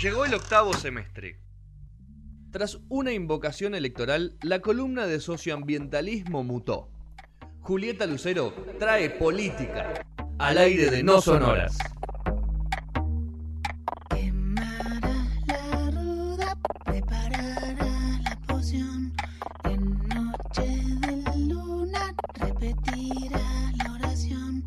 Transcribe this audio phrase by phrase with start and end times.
[0.00, 1.40] Llegó el octavo semestre.
[2.52, 6.88] Tras una invocación electoral, la columna de socioambientalismo mutó.
[7.62, 9.94] Julieta Lucero trae política
[10.38, 11.78] al aire de No Sonoras.
[14.08, 19.12] Quemará la ruda, preparará la poción.
[19.64, 24.64] En noche de luna repetirá la oración.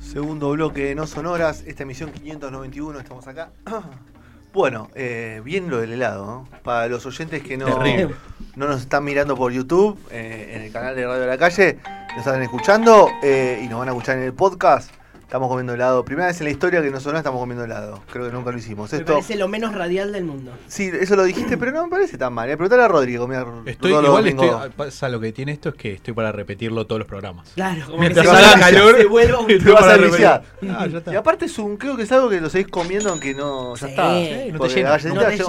[0.00, 3.52] Segundo bloque de No Sonoras, esta emisión 591, estamos acá.
[4.56, 6.48] Bueno, eh, bien lo del helado, ¿no?
[6.62, 8.14] Para los oyentes que no, Terrible.
[8.54, 11.78] no nos están mirando por YouTube, eh, en el canal de Radio de la Calle,
[12.16, 14.90] nos están escuchando eh, y nos van a escuchar en el podcast.
[15.26, 16.04] Estamos comiendo helado.
[16.04, 18.00] Primera vez en la historia que No Sonoras estamos comiendo helado.
[18.12, 18.92] Creo que nunca lo hicimos.
[18.92, 20.52] Me Esto, parece lo menos radial del mundo.
[20.68, 22.48] sí, eso lo dijiste, pero no me parece tan mal.
[22.48, 24.46] Eh, Preguntale a Rodrigo, comía Estoy, igual domingos.
[24.46, 27.50] estoy, pasa lo que tiene esto es que estoy para repetirlo todos los programas.
[27.56, 29.82] Claro, como Mientras que se haga vuelva- calor, se vuelva un- Te vas
[30.22, 30.42] a.
[30.78, 31.12] Ah, ya está.
[31.12, 33.86] Y aparte es un, creo que es algo que lo seguís comiendo aunque no, ya
[33.86, 34.04] Sí, está.
[34.12, 34.52] no te llena.
[34.52, 34.96] no te lleva-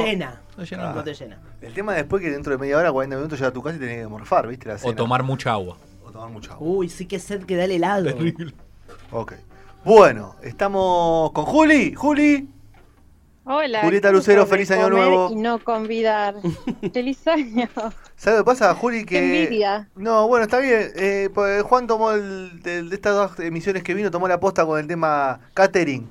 [0.03, 0.41] llena.
[0.57, 0.91] No llena.
[0.93, 1.39] No te llena.
[1.61, 3.79] El tema después que dentro de media hora, 40 minutos llegas a tu casa y
[3.79, 4.67] tenés que morfar, ¿viste?
[4.69, 5.77] La O tomar mucha agua.
[6.03, 6.67] O tomar mucha agua.
[6.67, 8.05] Uy, sí que sed que da el helado.
[8.05, 8.53] Terrible.
[9.11, 9.33] Ok.
[9.83, 11.93] Bueno, estamos con Juli.
[11.93, 12.49] Juli.
[13.45, 13.81] Hola.
[13.83, 15.29] Julieta Lucero, feliz año nuevo.
[15.31, 16.35] Y no convidar.
[16.93, 17.69] feliz año.
[18.17, 19.05] ¿Sabes lo que pasa, Juli?
[19.05, 19.15] Que...
[19.19, 19.89] Qué envidia.
[19.95, 20.91] No, bueno, está bien.
[20.95, 24.65] Eh, pues Juan tomó el, del- de estas dos emisiones que vino, tomó la posta
[24.65, 26.09] con el tema catering.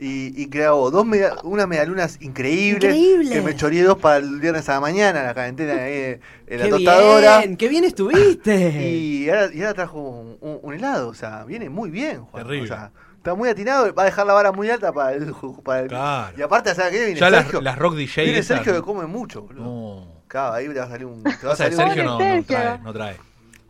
[0.00, 2.94] Y, y grabó dos media- unas medialunas increíbles.
[2.94, 3.30] Increíbles.
[3.32, 6.64] Que me choreé dos para el viernes a la mañana, la cuarentena ahí en la
[6.64, 7.38] ¡Qué tostadora.
[7.40, 7.56] bien!
[7.58, 8.80] ¡Qué bien estuviste!
[8.80, 12.44] Y ahora, y ahora trajo un, un- un helado, o sea, viene muy bien, Juan.
[12.44, 12.64] Terrible.
[12.64, 12.92] O sea,
[13.28, 15.34] está muy atinado, va a dejar la vara muy alta para el.
[15.64, 16.34] Para el Claro.
[16.38, 17.04] Y aparte, ¿sabes qué?
[17.06, 17.60] Viene Ya Sergio.
[17.60, 19.64] las rock DJ viene Sergio que come mucho, boludo.
[19.64, 20.18] No.
[20.28, 21.22] Claro, ahí te va a salir un.
[21.22, 23.16] Te va a O sea, salir Sergio un- no, trae, no trae.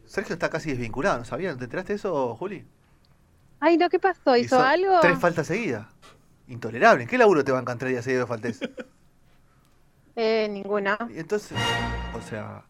[0.07, 1.57] Sergio está casi desvinculado, ¿no sabías?
[1.59, 2.65] ¿Te enteraste de eso, Juli?
[3.61, 4.37] Ay, no, ¿qué pasó?
[4.37, 5.01] ¿Hizo Hizo algo?
[5.01, 5.87] Tres faltas seguidas.
[6.49, 7.03] Intolerable.
[7.03, 8.61] ¿En qué laburo te bancan tres días seguidos de faltes?
[10.17, 10.99] Eh, ninguna.
[11.15, 11.57] Y entonces,
[12.17, 12.65] o sea,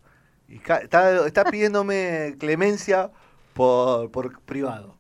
[0.49, 3.11] está, está pidiéndome clemencia
[3.55, 4.98] por, por privado.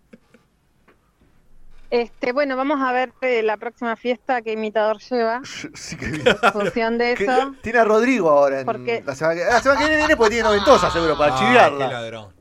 [1.91, 5.41] Este, bueno, vamos a ver eh, la próxima fiesta qué imitador lleva.
[5.75, 6.25] Sí que bien.
[6.43, 7.54] En función de Que- eso.
[7.62, 9.03] Tiene a Rodrigo ahora en ¿Por qué?
[9.06, 11.88] la semana que, la semana que viene porque tiene noventosa seguro para Ah, chiviarla.
[11.91, 12.34] ladrón.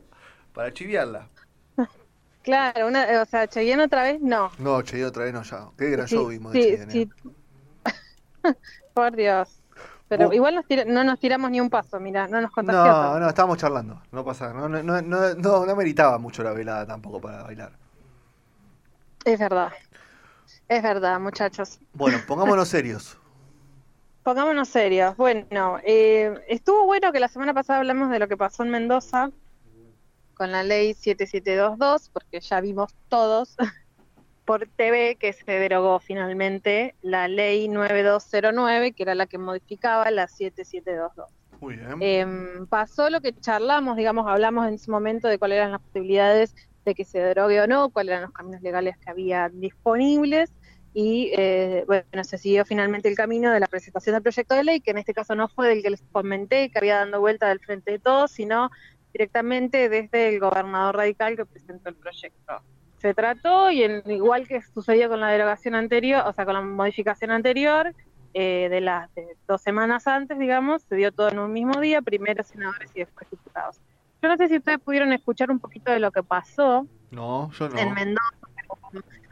[0.53, 1.29] Para chiviarla.
[2.43, 4.49] Claro, una, o sea, Cheyenne otra vez, no.
[4.59, 5.67] No, Che, otra vez no ya.
[5.77, 7.09] Qué gran Sí, show vimos de sí, Cheyenne, sí.
[8.93, 9.61] Por Dios.
[10.07, 12.85] Pero Vos- igual nos tira- no nos tiramos ni un paso, mira, no nos contagió.
[12.85, 14.01] No, no, estábamos charlando.
[14.13, 17.73] No pasa, no, no, no, no, no, no meritaba mucho la velada tampoco para bailar.
[19.27, 19.73] Es verdad.
[20.69, 21.79] Es verdad, muchachos.
[21.91, 23.17] Bueno, pongámonos serios.
[24.23, 25.17] Pongámonos serios.
[25.17, 29.31] Bueno, eh, estuvo bueno que la semana pasada hablamos de lo que pasó en Mendoza
[30.33, 33.57] con la ley 7722, porque ya vimos todos
[34.45, 40.29] por TV que se derogó finalmente la ley 9209, que era la que modificaba la
[40.29, 41.29] 7722.
[41.59, 41.97] Muy bien.
[41.99, 46.55] Em, pasó lo que charlamos, digamos, hablamos en ese momento de cuáles eran las posibilidades
[46.87, 50.51] de que se derogue o no, cuáles eran los caminos legales que había disponibles
[50.93, 54.79] y eh, bueno, se siguió finalmente el camino de la presentación del proyecto de ley,
[54.79, 57.59] que en este caso no fue del que les comenté, que había dando vuelta del
[57.59, 58.71] frente de todos, sino
[59.13, 62.61] directamente desde el gobernador radical que presentó el proyecto.
[62.99, 66.61] Se trató, y en- igual que sucedió con la derogación anterior, o sea, con la
[66.61, 67.93] modificación anterior,
[68.33, 69.09] eh, de las
[69.47, 73.29] dos semanas antes, digamos, se dio todo en un mismo día, primero senadores y después
[73.29, 73.79] diputados.
[74.21, 77.69] Yo no sé si ustedes pudieron escuchar un poquito de lo que pasó No, yo
[77.69, 77.77] no.
[77.77, 78.37] en Mendoza.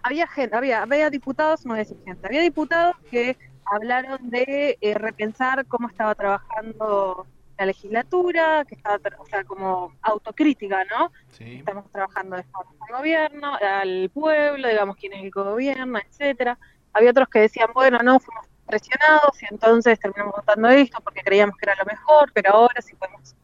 [0.04, 5.66] Había gente, había, había diputados, no decir gente, había diputados que hablaron de eh, repensar
[5.66, 7.26] cómo estaba trabajando
[7.58, 11.12] la legislatura, que estaba, o sea, como autocrítica, ¿no?
[11.32, 11.56] Sí.
[11.56, 16.60] estamos trabajando de forma al gobierno, al pueblo, digamos quién es el gobierno, etcétera.
[16.94, 21.56] Había otros que decían, bueno, no, fuimos presionados y entonces terminamos votando esto porque creíamos
[21.58, 23.36] que era lo mejor, pero ahora sí podemos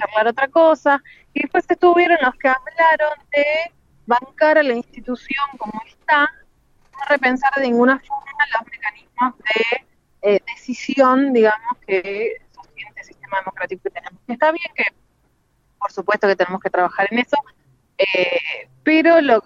[0.00, 1.02] charlar otra cosa.
[1.34, 3.72] Y después estuvieron los que hablaron de
[4.06, 6.22] bancar a la institución como está,
[6.92, 9.86] no repensar de ninguna forma los mecanismos de
[10.22, 14.20] eh, decisión, digamos, que sostiene este sistema democrático que tenemos.
[14.26, 14.84] Está bien que,
[15.78, 17.36] por supuesto que tenemos que trabajar en eso,
[17.98, 19.42] eh, pero los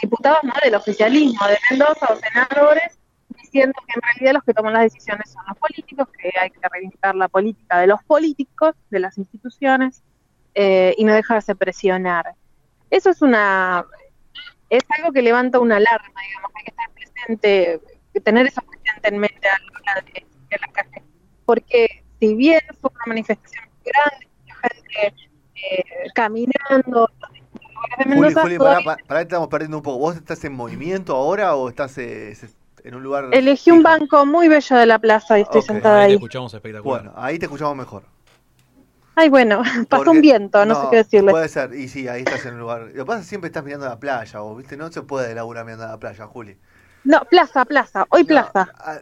[0.00, 0.54] diputados ¿no?
[0.62, 2.97] del oficialismo de Mendoza o senadores
[3.50, 6.60] diciendo que en realidad los que toman las decisiones son los políticos, que hay que
[6.70, 10.02] reivindicar la política de los políticos, de las instituciones,
[10.54, 12.34] eh, y no dejarse presionar.
[12.90, 13.84] Eso es una
[14.70, 17.80] es algo que levanta una alarma, digamos, hay que estar presente,
[18.22, 21.02] tener eso presente en mente a la hora de de la calle,
[21.44, 25.14] porque si bien fue una manifestación grande, mucha gente
[25.54, 25.84] eh,
[26.14, 27.08] caminando,
[28.04, 29.98] Juli, Juli, pará, pará, estamos perdiendo un poco.
[29.98, 32.34] ¿Vos estás en movimiento ahora o estás, eh,
[32.84, 33.28] En un lugar.
[33.32, 36.14] Elegí un banco muy bello de la plaza y estoy sentada Ahí te ahí.
[36.14, 37.02] escuchamos espectacular.
[37.02, 38.02] Bueno, ahí te escuchamos mejor.
[39.14, 41.30] Ay, bueno, pasó Porque- un viento, no, sé qué decirle.
[41.32, 42.82] Puede ser, y sí, ahí estás en un lugar.
[42.82, 44.76] Lo que pasa es que siempre estás mirando la playa, vos, ¿viste?
[44.76, 46.56] No se puede laburar mirando la playa, Juli.
[47.04, 48.68] No, plaza, plaza, hoy No, plaza.
[48.78, 48.98] ah,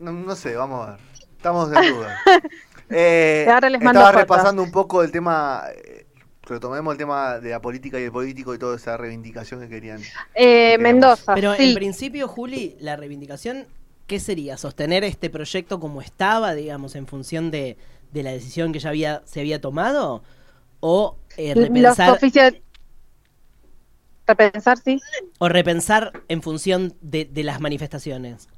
[0.00, 1.00] no, no sé, vamos a ver.
[1.36, 2.16] Estamos en duda.
[2.90, 4.20] Eh, Ahora les mando estaba fotos.
[4.20, 5.62] repasando un poco el tema.
[6.46, 10.10] Retomemos el tema de la política y el político y toda esa reivindicación que querían.
[10.34, 11.70] Eh, Mendoza, Pero sí.
[11.70, 13.66] en principio, Juli, la reivindicación,
[14.06, 14.56] ¿qué sería?
[14.56, 17.76] ¿Sostener este proyecto como estaba, digamos, en función de,
[18.12, 20.22] de la decisión que ya había, se había tomado?
[20.80, 22.54] ¿O eh, Los repensar, oficios...
[24.26, 25.00] Repensar, sí.
[25.38, 28.48] o repensar en función de, de las manifestaciones?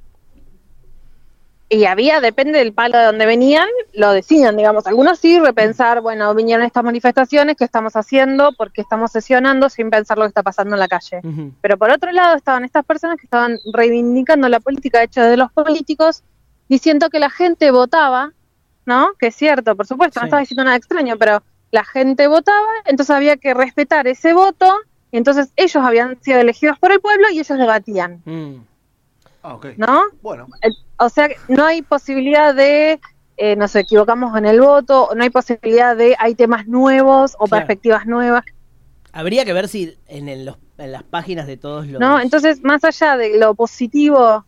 [1.69, 4.87] Y había, depende del palo de donde venían, lo decían, digamos.
[4.87, 8.53] Algunos sí repensar, bueno, vinieron estas manifestaciones, ¿qué estamos haciendo?
[8.53, 11.19] Porque estamos sesionando sin pensar lo que está pasando en la calle.
[11.59, 15.51] Pero por otro lado estaban estas personas que estaban reivindicando la política hecha de los
[15.51, 16.23] políticos,
[16.69, 18.31] diciendo que la gente votaba,
[18.85, 19.09] ¿no?
[19.19, 23.13] Que es cierto, por supuesto, no estaba diciendo nada extraño, pero la gente votaba, entonces
[23.13, 24.73] había que respetar ese voto,
[25.11, 28.55] y entonces ellos habían sido elegidos por el pueblo y ellos debatían, Mm.
[29.47, 29.65] Ah, ok.
[29.77, 30.03] ¿no?
[30.21, 32.99] Bueno, El- O sea, no hay posibilidad de
[33.37, 37.65] eh, nos equivocamos en el voto, no hay posibilidad de hay temas nuevos o Claro.
[37.65, 38.43] perspectivas nuevas.
[39.13, 42.01] Habría que ver si en, el- los- en las páginas de todos los...
[42.01, 42.19] ¿no?
[42.19, 44.43] Entonces, más allá de lo positivo,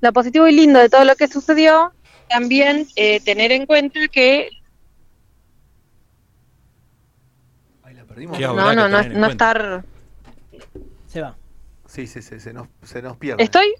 [0.00, 1.92] lo positivo y lindo de todo lo que sucedió,
[2.28, 4.50] también eh, tener en cuenta que
[7.84, 8.36] ahí la perdimos.
[8.36, 9.84] Sí, habrá no, no, no, no estar.
[11.06, 11.36] Se va.
[11.86, 13.42] Sí, sí, sí, se nos, se nos pierde.
[13.42, 13.72] Estoy,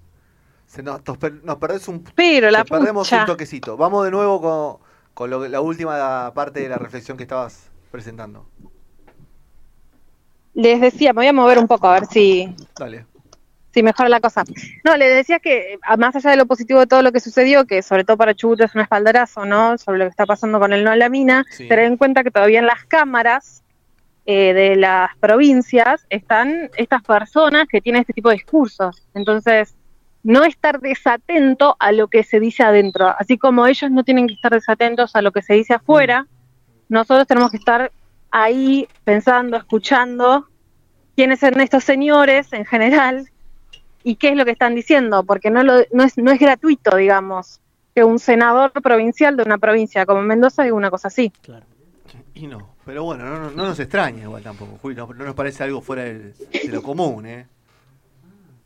[0.71, 3.19] Se nos, nos per- nos perdés un, pero la perdemos pucha.
[3.21, 3.75] un toquecito.
[3.75, 4.77] Vamos de nuevo con,
[5.13, 8.45] con lo la última parte de la reflexión que estabas presentando.
[10.53, 13.05] Les decía, me voy a mover un poco a ver si, Dale.
[13.73, 14.45] si mejora la cosa.
[14.85, 17.65] No, les decía que a- más allá de lo positivo de todo lo que sucedió,
[17.65, 19.77] que sobre todo para Chubut es un espaldarazo, ¿no?
[19.77, 21.67] Sobre lo que está pasando con el no a la mina, Sí.
[21.67, 23.61] tener en cuenta que todavía en las cámaras
[24.25, 29.05] eh, de las provincias están estas personas que tienen este tipo de discursos.
[29.15, 29.75] Entonces,
[30.23, 33.13] no estar desatento a lo que se dice adentro.
[33.17, 36.27] Así como ellos no tienen que estar desatentos a lo que se dice afuera,
[36.89, 37.91] nosotros tenemos que estar
[38.29, 40.47] ahí pensando, escuchando
[41.15, 43.29] quiénes son estos señores en general
[44.03, 46.95] y qué es lo que están diciendo, porque no, lo, no, es, no es gratuito,
[46.97, 47.59] digamos,
[47.93, 51.31] que un senador provincial de una provincia como Mendoza diga una cosa así.
[51.41, 51.65] Claro.
[52.33, 55.35] Y no, pero bueno, no, no- no nos extraña igual tampoco, Juli, no, no nos
[55.35, 57.45] parece algo fuera del- de lo común, ¿eh?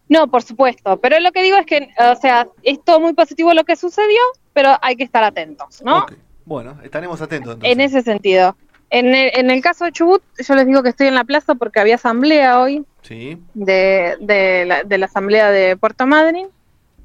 [0.08, 3.54] No, por supuesto, pero lo que digo es que, o sea, es todo muy positivo
[3.54, 4.20] lo que sucedió,
[4.54, 6.06] pero hay que estar atentos, ¿no?
[6.46, 7.72] Bueno, estaremos atentos entonces.
[7.74, 8.56] En ese sentido.
[8.92, 11.56] En el, en el caso de Chubut, yo les digo que estoy en la plaza
[11.56, 16.48] porque había asamblea hoy Sí, de, de, la, de la asamblea de Puerto Madryn,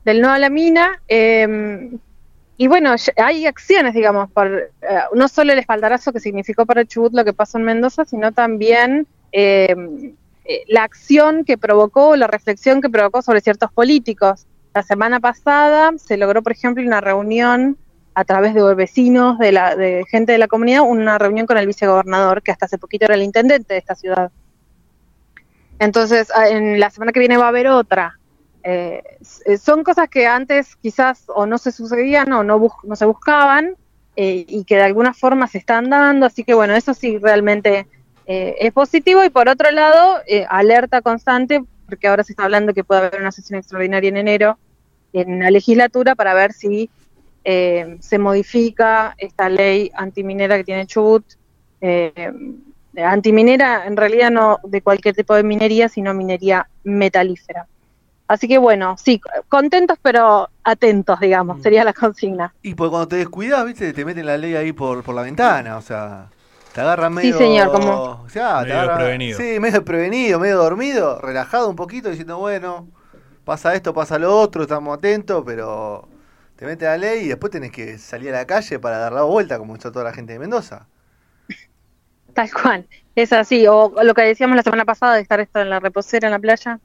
[0.05, 1.01] del no a la mina.
[1.09, 1.91] eh,
[2.59, 4.69] y bueno, hay acciones, digamos, por, eh,
[5.15, 9.07] no solo el espaldarazo que significó para Chubut lo que pasó en Mendoza, sino también
[9.33, 9.75] eh,
[10.51, 14.47] eh, la acción que provocó, la reflexión que provocó sobre ciertos políticos.
[14.75, 17.77] La semana pasada se logró, por ejemplo, una reunión
[18.15, 21.67] a través de vecinos, de, la, de gente de la comunidad, una reunión con el
[21.67, 24.31] vicegobernador, que hasta hace poquito era el intendente de esta ciudad.
[25.79, 28.19] Entonces, a- en la semana que viene va a haber otra.
[28.63, 29.03] Eh,
[29.59, 33.75] son cosas que antes quizás o no se sucedían o no, bus- no se buscaban
[34.17, 37.87] eh, y que de alguna forma se están dando, así que bueno, eso sí realmente
[38.33, 42.73] eh, es positivo y por otro lado, eh, alerta constante, porque ahora se está hablando
[42.73, 44.57] que puede haber una sesión extraordinaria en enero
[45.13, 46.89] en la legislatura para ver si
[47.43, 51.25] eh, se modifica esta ley antiminera que tiene Chubut.
[51.81, 52.33] Eh,
[53.05, 57.67] antiminera en realidad no de cualquier tipo de minería, sino minería metalífera.
[58.29, 61.63] Así que bueno, sí, contentos pero atentos, digamos, Mm.
[61.63, 62.55] sería la consigna.
[62.63, 65.77] y porque cuando te descuidas, viste, te meten la ley ahí por, por la ventana,
[65.77, 66.29] o sea,
[66.73, 67.37] te agarran medio...
[67.39, 69.39] señor, como- o sea, te Medio agarran- desprevenido.
[69.39, 72.89] Sí, medio prevenido, medio dormido, relajado un poquito, diciendo, bueno,
[73.45, 76.09] pasa esto, pasa lo otro, estamos atentos, pero
[76.57, 79.23] te meten la ley y después tenés que salir a la calle para dar la
[79.23, 80.87] vuelta, como hizo toda la gente de Mendoza.
[82.35, 82.87] Tal cual,
[83.17, 83.67] es así.
[83.67, 86.39] O lo que decíamos la semana pasada de estar esto en la reposera en la
[86.39, 86.79] playa,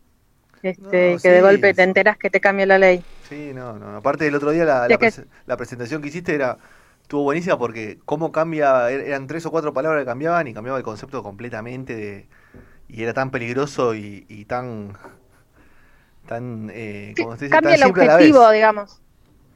[0.64, 1.76] este, No, que sí, de golpe sí.
[1.76, 3.04] te enteras que te cambia la ley.
[3.30, 3.96] Sí, no, no.
[3.98, 6.58] Aparte del otro día la, Es la, que- prese- la presentación que hiciste era
[7.06, 10.78] estuvo buenísima porque cómo cambia, er- eran tres o cuatro palabras que cambiaban y cambiaba
[10.80, 12.30] el concepto completamente de
[12.90, 14.98] y era tan peligroso y, y tan
[16.26, 19.02] tan eh, como se dice, cambia tan el objetivo, digamos.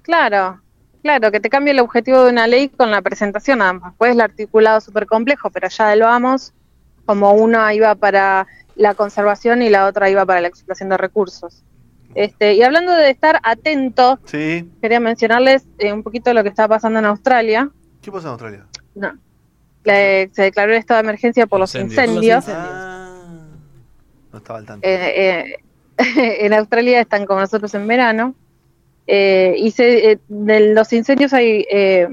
[0.04, 0.64] Claro,
[1.04, 3.96] claro, que te cambia el objetivo de una ley con la presentación, nada más.
[3.98, 6.54] Pues el articulado súper complejo, pero ya lo vamos,
[7.06, 11.66] como una iba para la conservación y la otra iba para la explotación de recursos.
[12.16, 14.70] Este, y hablando de estar atentos, Sí.
[14.82, 17.70] quería mencionarles eh, un poquito lo que está pasando en Australia.
[18.02, 18.66] ¿Qué pasa en Australia?
[18.96, 19.14] No.
[19.84, 22.08] Le- se declaró el estado de emergencia por los Incendios.
[22.08, 22.36] incendios.
[22.48, 22.74] Los incendios.
[22.76, 23.46] Ah,
[24.34, 24.88] no estaba al tanto.
[24.88, 25.56] Eh,
[25.98, 25.98] eh,
[26.46, 28.36] en Australia están como nosotros en verano.
[29.08, 32.08] Eh, y se, eh, de los incendios hay, eh,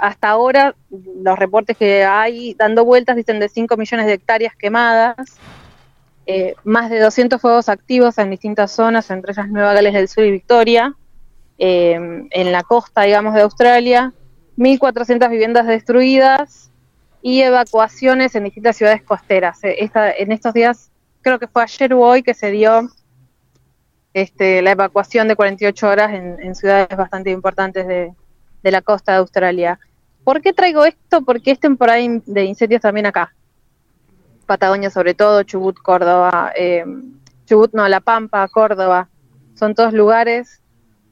[0.00, 5.16] hasta ahora, los reportes que hay dando vueltas dicen de 5 millones de hectáreas quemadas,
[6.34, 10.24] eh, más de 200 fuegos activos en distintas zonas, entre ellas Nueva Gales del Sur
[10.24, 10.94] y Victoria,
[11.58, 11.92] eh,
[12.30, 14.12] en la costa, digamos, de Australia,
[14.56, 16.70] 1.400 viviendas destruidas
[17.20, 19.62] y evacuaciones en distintas ciudades costeras.
[19.64, 22.88] Eh, esta- en estos días creo que fue ayer o hoy que se dio
[24.14, 28.12] este, la evacuación de 48 horas en, en ciudades bastante importantes de,
[28.62, 29.78] de la costa de Australia.
[30.24, 31.22] ¿Por qué traigo esto?
[31.22, 33.34] Porque es temporada de incendios también acá.
[34.42, 36.84] Patagonia sobre todo, Chubut, Córdoba, eh,
[37.46, 39.08] Chubut no, La Pampa, Córdoba,
[39.54, 40.62] son todos lugares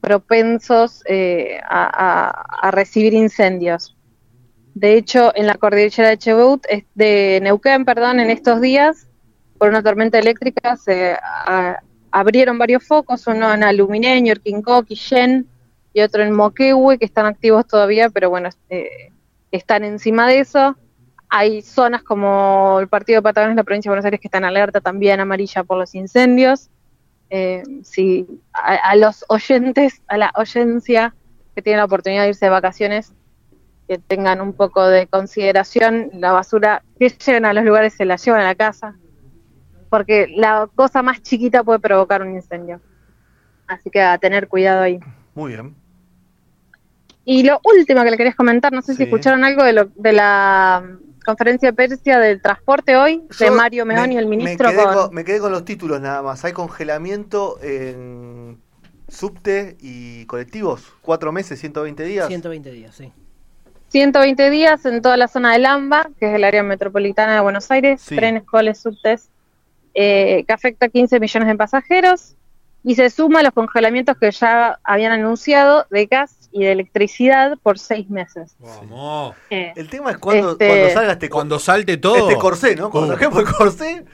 [0.01, 3.97] propensos eh, a, recibir incendios.
[4.75, 9.09] De hecho, en la cordillera de Chubut, de Neuquén, perdón, en estos días,
[9.59, 11.19] por una tormenta eléctrica, se
[12.11, 15.47] abrieron varios focos, uno en Alumineño, Urquincó, Quillén
[15.93, 19.13] y otro en Moquehue, que están activos todavía, pero bueno, eh,
[19.51, 20.77] están encima de eso.
[21.31, 24.81] Hay zonas como el Partido de Patagones, la provincia de Buenos Aires, que están alerta
[24.81, 26.69] también amarilla por los incendios.
[27.31, 31.15] Eh, si a, a los oyentes, a la oyencia
[31.55, 33.13] que tienen la oportunidad de irse de vacaciones,
[33.87, 38.17] que tengan un poco de consideración, la basura que llegan a los lugares se la
[38.17, 38.97] llevan a la casa,
[39.89, 42.81] porque la cosa más chiquita puede provocar un incendio.
[43.69, 44.99] Así que a tener cuidado ahí.
[45.35, 45.77] Muy bien.
[47.25, 48.97] Y lo último que le quería comentar, no sé Sí.
[48.99, 50.85] si escucharon algo de, lo, de la
[51.25, 54.69] conferencia de Persia del transporte hoy, de Yo Mario me- Meoni, el ministro.
[54.69, 56.45] Me quedé, con- con, me quedé con los títulos nada más.
[56.45, 58.59] Hay congelamiento en
[59.09, 60.93] subte y colectivos.
[61.03, 62.29] Cuatro meses, 120 días.
[62.29, 63.13] 120 días, sí.
[63.89, 67.71] 120 días en toda la zona del AMBA, que es el área metropolitana de Buenos
[67.73, 68.15] Aires, Sí.
[68.15, 69.31] trenes, coles, subtes,
[69.95, 72.37] eh, que afecta a 15 millones de pasajeros,
[72.83, 77.59] y se suma a los congelamientos que ya habían anunciado de gas y de electricidad
[77.63, 78.57] por seis meses.
[78.59, 79.37] Vamos.
[79.51, 82.29] Eh, El tema es cuando, Este- cuando salga este, Cuando salte todo.
[82.29, 82.91] este corsé, ¿no?
[82.91, 83.39] Cuando Uh.
[83.41, 84.05] el corsé.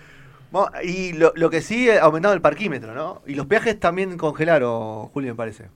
[0.85, 3.21] Y lo, lo que sí ha aumentado el parquímetro, ¿no?
[3.27, 5.67] Y los peajes también congelaron, Julio, me parece.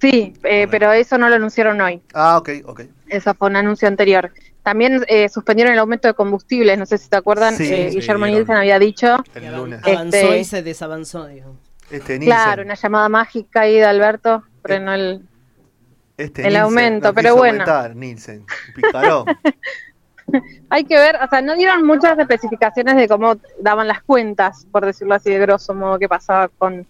[0.00, 2.02] sí, eh, pero eso no lo anunciaron hoy.
[2.12, 2.82] Ah, ok, ok.
[3.08, 4.32] Eso fue un anuncio anterior.
[4.62, 7.96] También eh, suspendieron el aumento de combustibles, no sé si te acuerdan, Sí, eh, sí,
[8.00, 8.26] Guillermo.
[8.26, 9.80] Nielsen había dicho, El lunes.
[9.82, 11.56] Avanzó Este- y se desavanzó, digamos.
[11.90, 15.22] Este claro, una llamada mágica ahí de Alberto, frenó el...
[16.16, 17.52] Este el Nielsen aumento, no pero bueno.
[17.62, 18.44] aumentar, Nielsen.
[18.74, 19.26] Picarón.
[20.70, 24.84] Hay que ver, o sea, no dieron muchas especificaciones de cómo daban las cuentas, por
[24.84, 26.84] decirlo así de grosso modo, qué pasaba con...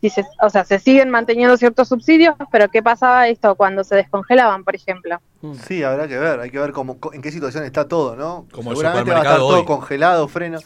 [0.00, 3.94] si se- o sea, se siguen manteniendo ciertos subsidios, pero qué pasaba esto cuando se
[3.94, 5.20] descongelaban, por ejemplo.
[5.42, 5.54] Mm.
[5.54, 8.46] Sí, habrá que ver, hay que ver cómo, co- en qué situación está todo, ¿no?
[8.50, 9.64] Como el Seguramente va a estar todo hoy.
[9.64, 10.58] congelado, freno.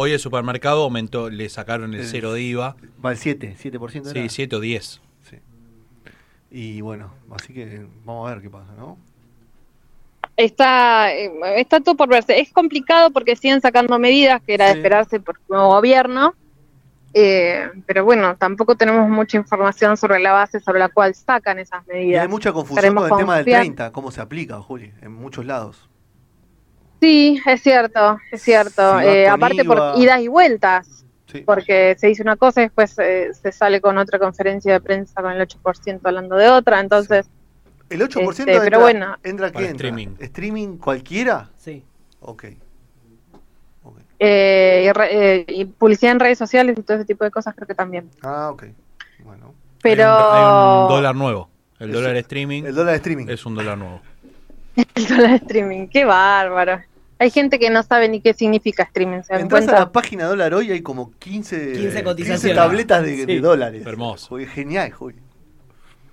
[0.00, 2.76] Hoy el supermercado aumentó, le sacaron el El- cero de IVA.
[3.04, 4.22] Va al 7, 7% era.
[4.22, 5.00] Sí, 7 o 10.
[5.28, 5.36] Sí.
[6.52, 8.96] Y bueno, así que vamos a ver qué pasa, ¿no?
[10.36, 12.38] Está, eh, está todo por verse.
[12.38, 16.34] Es complicado porque siguen sacando medidas que era de esperarse por el nuevo gobierno,
[17.12, 21.82] eh, pero bueno, tampoco tenemos mucha información sobre la base sobre la cual sacan esas
[21.88, 22.22] Y medidas.
[22.22, 23.60] hay mucha confusión Esperemos con el tema del confiar.
[23.62, 25.88] 30, cómo se aplica, Juli, en muchos lados.
[27.00, 29.00] Sí, es cierto, es cierto.
[29.00, 31.42] Eh, aparte por idas y vueltas, Sí.
[31.42, 35.20] porque se dice una cosa y después eh, se sale con otra conferencia de prensa
[35.20, 37.28] con el 8% hablando de otra, entonces
[37.90, 39.16] ¿El 8% Este, entra, pero bueno.
[39.22, 39.72] entra qué entra?
[39.88, 40.08] streaming.
[40.18, 41.48] ¿Streaming cualquiera?
[41.56, 41.84] Sí.
[42.20, 42.44] Ok.
[43.84, 43.98] Ok.
[44.18, 45.08] eh, y, re-
[45.40, 48.10] eh, y publicidad en redes sociales y todo ese tipo de cosas creo que también.
[48.22, 48.64] Ah, ok.
[49.24, 49.54] Bueno.
[49.82, 51.48] Pero Hay un, hay un dólar nuevo.
[51.78, 52.00] El Eso.
[52.00, 53.26] dólar streaming El dólar de streaming.
[53.28, 54.00] es un dólar nuevo.
[54.94, 56.80] el dólar de streaming, qué bárbaro.
[57.20, 60.54] Hay gente que no sabe ni qué significa streaming, ¿se Entras a la página dólar
[60.54, 62.56] hoy hay como 15, 15 cotizaciones.
[62.56, 63.84] tabletas de, dólares.
[63.84, 64.28] Hermoso.
[64.28, 65.16] Juli, Genial, Juli.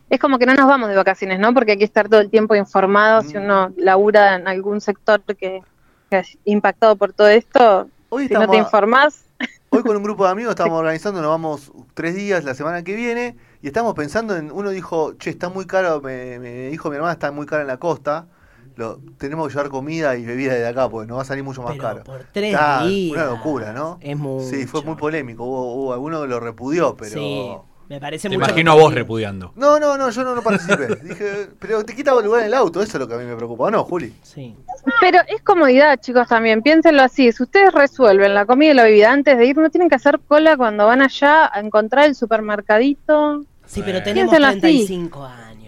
[0.09, 1.53] Es como que no nos vamos de vacaciones, ¿no?
[1.53, 3.21] Porque hay que estar todo el tiempo informado.
[3.21, 3.41] Si Mm.
[3.43, 5.61] uno labura en algún sector que,
[6.09, 9.25] que es impactado por todo esto, Hoy si no te informás,
[9.69, 12.95] Hoy con un grupo de amigos estamos organizando, nos vamos tres días la semana que
[12.95, 16.95] viene y estamos pensando en, uno dijo, che, está muy caro, me, me dijo mi
[16.95, 18.27] hermana, está muy caro en la costa,
[18.75, 21.61] lo, tenemos que llevar comida y bebida de acá porque nos va a salir mucho
[21.61, 22.03] más Pero caro.
[22.03, 23.13] por tres Ah, días.
[23.17, 23.97] una locura, ¿no?
[24.01, 24.45] Es mucho.
[24.47, 27.51] Sí, fue muy polémico, hubo, hubo alguno que lo repudió, pero Sí.
[27.87, 29.51] Me parece Te mucho imagino a vos repudiando.
[29.55, 30.87] No, no, no, yo no, no participé.
[31.03, 33.35] Dije, pero te quita lugar en el auto, eso es lo que a mí me
[33.35, 33.65] preocupa.
[33.65, 34.11] ¿O no, Juli?
[34.23, 34.55] Sí.
[34.99, 36.63] Pero es comodidad, chicos, también.
[36.63, 37.31] Piénsenlo así.
[37.31, 40.19] Si ustedes resuelven la comida y la bebida antes de ir, no tienen que hacer
[40.27, 43.43] cola cuando van allá a encontrar el supermercadito.
[43.67, 44.85] Sí, pero tenemos Piénsenlo así.
[44.87, 45.23] 35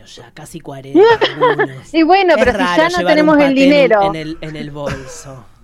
[0.07, 0.99] años ya, casi 40
[1.35, 1.93] algunos.
[1.93, 4.01] Y bueno, Es pero si ya no tenemos el dinero.
[4.03, 5.45] En el, en el bolso.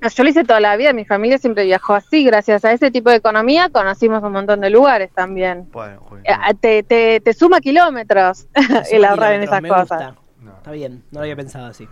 [0.00, 2.22] No, yo lo hice toda la vida, mi familia siempre viajó así.
[2.22, 5.68] Gracias a ese tipo de economía conocimos un montón de lugares también.
[5.72, 6.00] Bueno.
[6.22, 8.46] Eh, Te, te, te suma kilómetros
[8.92, 9.88] el ahorrar en esas Me cosas.
[9.88, 10.14] gusta.
[10.40, 10.52] No.
[10.58, 11.88] Está bien, no lo había pensado así.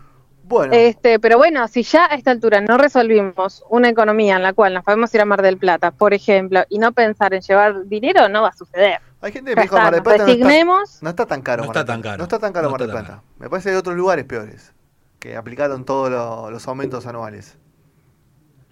[0.47, 4.53] Bueno, Este, pero bueno, si ya a esta altura no resolvimos una economía en la
[4.53, 7.87] cual nos podemos ir a Mar del Plata, por ejemplo, y no pensar en llevar
[7.87, 8.99] dinero, no va a suceder.
[9.23, 11.03] hay gente que me dijo Mar del Plata no está, resignemos.
[11.03, 11.63] no está tan caro.
[11.63, 12.11] No Mar está del tan Plata.
[12.13, 12.19] caro.
[12.19, 13.23] No está tan caro No Mar del Plata.
[13.39, 14.73] Me parece que hay otros lugares peores
[15.19, 17.57] que aplicaron todos lo- los aumentos anuales.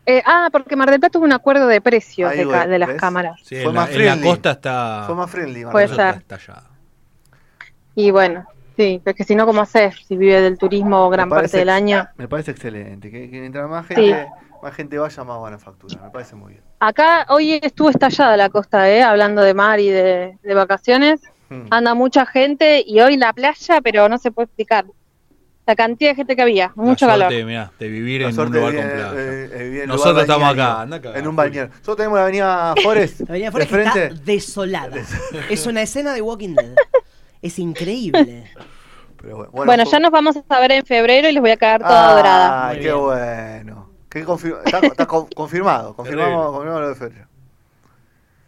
[0.04, 2.78] Eh, ah, porque Mar del Plata tuvo un acuerdo de precios de, ca- voy, de
[2.80, 3.00] las ¿ves?
[3.00, 3.40] cámaras.
[3.44, 4.28] Sí, Fue en, la, más en la friendly.
[4.28, 5.04] costa está.
[5.06, 6.12] Fue más friendly, Mar del Plata.
[6.12, 6.22] ser.
[6.38, 6.62] está.
[7.94, 8.44] Y bueno,
[8.76, 12.06] sí, porque si no, ¿cómo haces si vive del turismo gran parece parte del año?
[12.16, 13.10] Me parece excelente.
[13.10, 14.26] Que, que mientras más gente,
[14.62, 16.02] más gente vaya, más van a facturar.
[16.02, 16.64] Me parece muy bien.
[16.80, 19.02] Acá hoy estuvo estallada la costa, ¿eh?
[19.02, 21.20] hablando de mar y de, de vacaciones.
[21.48, 21.66] Mm.
[21.70, 24.84] Anda mucha gente y hoy la playa, pero no se puede explicar.
[25.64, 27.28] La cantidad de gente que había, mucho la calor.
[27.28, 29.12] suerte, mirá, de vivir La en un lugar de con vivir, playa.
[29.14, 31.70] eh, eh, vivir Nosotros lugar estamos acá, anda acá, En un balneario.
[31.70, 33.20] Nosotros tenemos la avenida Forest.
[33.20, 34.06] La avenida de Forest frente.
[34.06, 34.96] está desolada.
[35.50, 36.74] Es una escena de Walking Dead.
[37.42, 38.50] Es increíble.
[39.20, 41.80] Pero bueno, Bueno, ya nos vamos a ver en febrero y les voy a caer
[41.82, 42.66] toda Ay, dorada.
[42.68, 42.98] Muy qué bien.
[43.00, 43.88] bueno.
[44.08, 45.94] ¿Qué confir- está, está con- confirmado.
[45.96, 47.26] Confirmamos, confirmamos lo de febrero.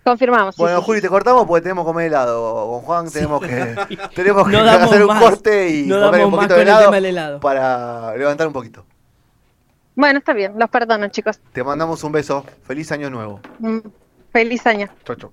[0.04, 0.56] Confirmamos.
[0.56, 0.84] Bueno, sí.
[0.84, 2.66] Juli, te cortamos porque tenemos que comer helado.
[2.70, 3.48] Con Juan tenemos que,
[4.14, 5.22] tenemos que No damos hacer un más.
[5.22, 7.40] corte y No comer un poquito de helado.
[7.40, 8.84] para levantar un poquito.
[9.96, 11.38] Bueno, está bien, los perdono, chicos.
[11.52, 12.44] Te mandamos un beso.
[12.64, 13.40] Feliz año nuevo.
[13.60, 13.78] Mm,
[14.32, 14.88] Feliz año.
[15.04, 15.32] Chau, chau.